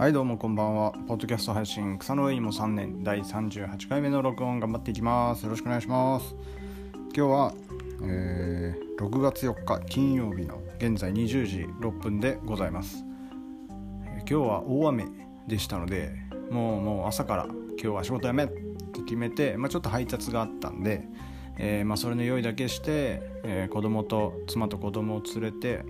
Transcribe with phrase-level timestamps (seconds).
[0.00, 0.92] はいどうもこんばんは。
[1.06, 5.42] ポッドキャスト配信草の上にも3年第38回目の録音頑張っていきます。
[5.42, 6.34] よろしくお願いします。
[7.14, 7.54] 今日は、
[8.02, 13.04] えー、6月4日金曜日の現在20時6分でございます、
[14.06, 15.04] えー、今日は大雨
[15.46, 16.14] でしたので
[16.50, 21.02] もうもう朝から今日は仕事辞めって決めて、まあ、ちょっと配達があったんで、
[21.58, 25.84] えー、まあ、それの用意だけして、えー、子供と妻と子供を連れて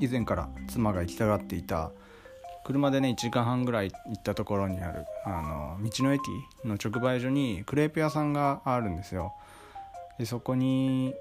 [0.00, 1.92] 以前から妻が行きたがっていた
[2.64, 6.22] 車でね1時間半ぐらい行ったところにあるあの道の駅
[6.64, 9.34] の直売所にクレープ屋さんがあるんですよ。
[10.18, 11.14] でそこに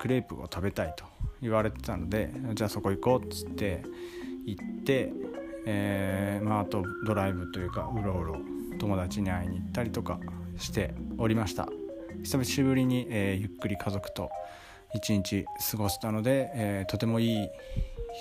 [0.00, 1.04] クレープを食べたいと
[1.40, 3.82] 言われてたのでじゃあそこ行こうっつって
[4.46, 5.12] 行って、
[5.66, 8.36] えー、まあ、あとドライブというかうろうろ
[8.78, 10.18] 友達に会いに行ったりとか
[10.58, 11.68] しておりました。
[12.22, 14.30] 久しぶりに、えー、ゆっくり家族と
[14.94, 17.48] 一日過ごせたので、えー、とてもいい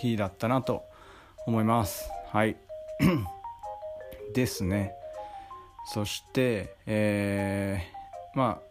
[0.01, 0.83] 日だったなと
[1.45, 2.18] 思います。
[2.31, 2.57] はい。
[4.35, 4.93] ですね。
[5.91, 8.69] そしてえー、まあ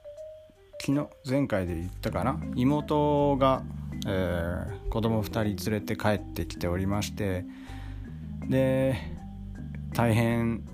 [0.81, 2.41] 昨日前回で言ったかな？
[2.55, 3.65] 妹が、
[4.07, 7.45] えー、子供2人連れて帰ってきておりまして
[8.47, 8.95] で
[9.93, 10.65] 大変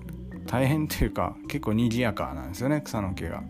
[0.45, 3.41] 大変というか結構賑やかなんですよね草の毛が。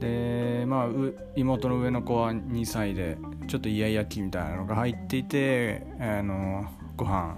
[0.00, 0.88] でまあ
[1.36, 6.64] 妹の上の子は2歳でちょっとイヤイヤ期みたいなのが入っていてあの
[6.98, 7.36] ご飯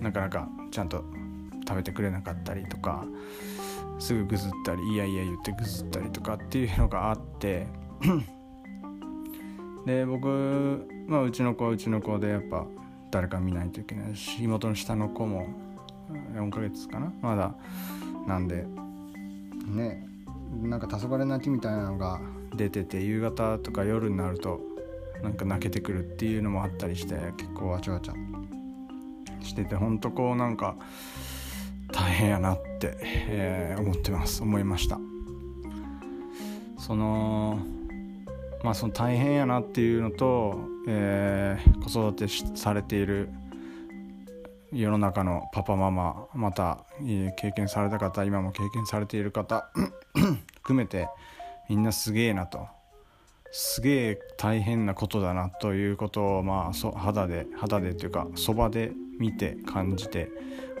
[0.00, 1.02] なかなかちゃんと
[1.66, 3.04] 食べてくれなかったりとか
[3.98, 7.66] すぐぐずったりいやいや言ってぐずったりとかっていうのがあって
[9.86, 12.66] で僕、まあ、うちの子はうちの子でやっぱ
[13.10, 15.48] 誰か見ないといけないし妹の下の子も
[16.34, 17.54] 4ヶ月かなまだ
[18.26, 18.66] なんで
[19.66, 20.06] ね
[20.62, 22.20] なんか黄昏泣きみたいなのが
[22.54, 24.60] 出てて夕方とか夜になると
[25.22, 28.12] なんか泣けてくるっていうのもあったりして結構わちゃわちゃ
[29.48, 30.76] しててほんとこうなんか
[31.92, 34.42] 大変やなって、えー、思ってます。
[34.42, 34.98] 思いました。
[36.78, 37.58] その
[38.62, 43.30] まあその大変やなっていうのと、えー、子育てされている
[44.72, 46.84] 世の中のパパママまた
[47.36, 49.70] 経験された方今も経験されている方
[50.56, 51.08] 含めて
[51.68, 52.66] みんなすげえなと。
[53.50, 60.30] すげえ大変なことだなということをまあそ肌で肌でというかそばで見て感じて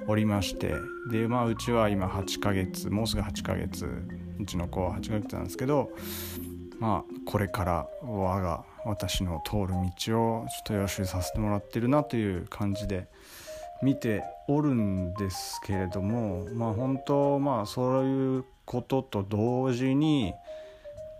[0.06, 0.74] おりまして。
[1.10, 3.86] でまあうちは今8ヶ月もうすぐ8ヶ月
[4.38, 5.90] うちの子は8ヶ月なんですけど
[6.78, 13.08] まあこれから我が私の通る道をちょっと予習させてもらってるなという感じで
[13.82, 20.34] 見ておるんですけれどもまあ本当まあそういうことと同時に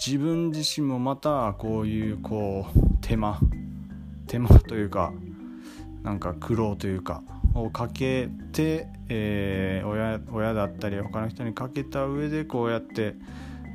[0.04, 3.40] 自分自身もまたこういうこう手間
[4.26, 5.12] 手間というか
[6.02, 7.22] なんか苦労というか
[7.54, 13.14] をかけて、えー、親親だったり他の人にかけた上でこうやって、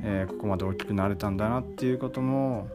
[0.02, 2.68] えー、ここまで大きくなれたんだなっていうことも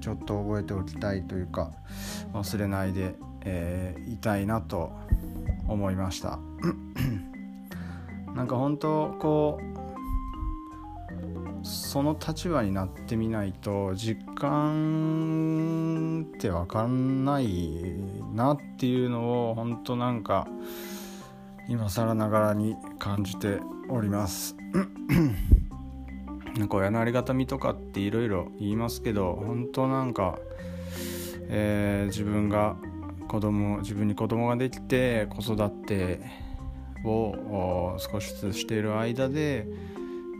[0.00, 1.70] ちょっと覚えておきたいというか
[2.32, 3.14] 忘れないで、
[3.44, 4.92] えー、いたいなと
[5.68, 6.38] 思いました。
[8.34, 9.81] なんか本当こう
[11.62, 17.94] その立場になってみないと実感って分かんない
[18.34, 20.48] なっていうのを本当なんか
[21.68, 24.56] 今更ながらに感じております。
[26.56, 30.38] なんか親のありがたみとかっていろいろ言いますけど本当なんか、
[31.48, 32.76] えー、自分が
[33.26, 36.20] 子供自分に子供ができて子育て
[37.04, 39.66] を少しずつしている間で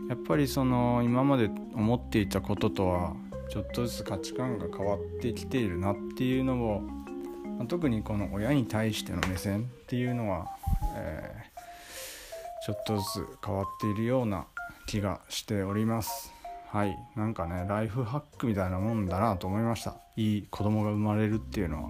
[0.09, 3.15] やっぱりその今まで思っていたこととは
[3.49, 6.81] ちょっとずつ価値観が変わってきているなっていうのを、
[7.67, 10.47] 特にこの親に対しての目線っていうのは、
[10.95, 14.47] えー、ちょっとずつ変わっているような
[14.87, 16.33] 気がしております。
[16.67, 16.97] はい。
[17.15, 19.95] なんかねライフハックみたいなもんだなと思いました。
[20.15, 21.89] いい子供が生まれるっていうのは。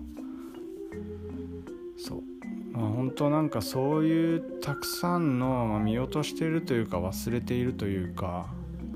[1.97, 2.32] そう。
[2.73, 8.47] まあ、本当なんかそういうたくさんの、まあ、見落としているというか忘れているというか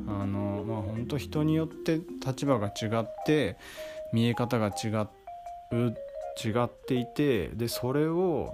[0.07, 3.57] あの、まあ、本当人によって立場が違って
[4.11, 4.87] 見え方が違
[5.75, 5.95] う
[6.43, 8.53] 違っていてでそれを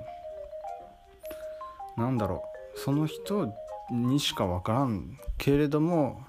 [1.98, 2.44] なんだろ
[2.76, 3.54] うその人
[3.92, 6.22] にしか分からんけれども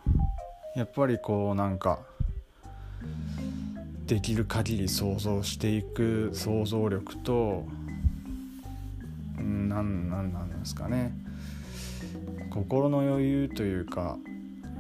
[0.77, 2.01] やっぱりこうなんか
[4.07, 7.65] できる限り想像していく想像力と
[9.83, 11.15] 何なんですかね。
[12.51, 14.17] 心の余裕というか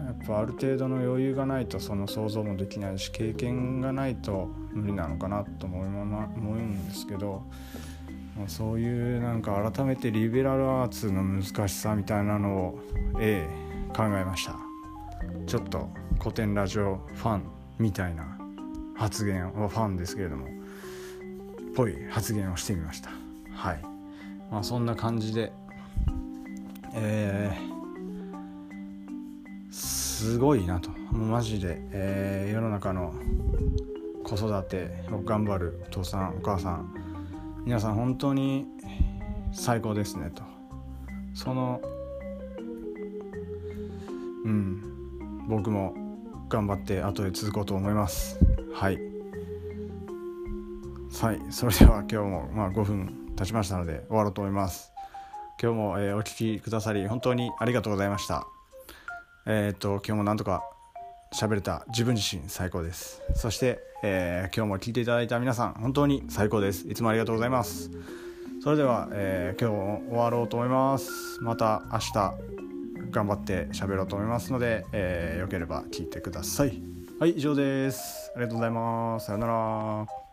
[0.06, 7.43] やっぱある程度の余裕がないとその想像もできないし経験がないと無理なのかなと思い、ま、思うんですけど
[8.37, 12.81] まあ、そういうなんか改めてリベラルアーツの難しさみたいなのを、
[13.20, 14.56] ええ、考えました。
[15.46, 15.88] ちょっと
[16.19, 17.44] 古典ラジオファン
[17.79, 18.37] みたいな
[18.96, 20.49] 発言はファンですけれども
[21.75, 23.11] ぽい発言をしてみました。
[23.52, 23.94] はい。
[24.50, 25.52] まあそんな感じで。
[26.96, 30.91] えー、すごいなと。
[31.11, 33.12] もうマジで、えー、世の中の
[34.23, 36.94] 子育てを頑張るお父さんお母さん
[37.64, 38.67] 皆さん本当に
[39.52, 40.43] 最高ですねと。
[41.35, 41.81] その
[44.44, 45.94] うん僕も
[46.49, 48.38] 頑張って後で続こうと思います。
[48.73, 48.99] はい。
[51.20, 51.41] はい。
[51.50, 54.92] それでは今日もまあ5分経ちましたので終わろうと思います。
[55.60, 58.46] 今日も、えー、お聴きくださり本当にありがとうございました。
[59.46, 60.62] えっ、と今日もなんとか
[61.34, 63.22] 喋れた自分自身最高です。
[63.34, 66.86] そして、えー、今日も聞いていただいた皆さん本当に最高です。
[66.88, 67.90] いつもありがとうございます。
[68.62, 71.10] それでは、えー、今日終わろうと思います。
[71.40, 72.34] また明日
[73.10, 76.81] 頑張って喋ろうと思いますので、えー、よければ聞いてください。
[77.19, 78.32] はい以上です。
[78.34, 79.26] ありがとうございます。
[79.26, 80.23] さよなら。